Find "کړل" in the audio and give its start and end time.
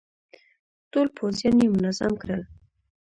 2.21-2.41